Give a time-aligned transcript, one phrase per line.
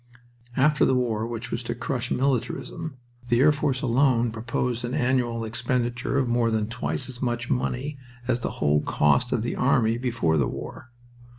[0.57, 5.45] After the war which was to crush militarism the air force alone proposed an annual
[5.45, 9.99] expenditure of more than twice as much money as the whole cost of the army
[9.99, 10.89] before the war.